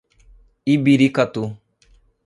Ibiracatu 0.73 1.43